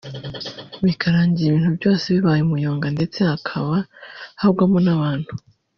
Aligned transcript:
bikarangira 0.85 1.47
ibintu 1.49 1.71
byose 1.77 2.05
bibaye 2.15 2.41
umuyonga 2.43 2.87
ndetse 2.95 3.19
hakaba 3.29 3.75
hagwamo 4.41 4.79
n’abantu 4.85 5.31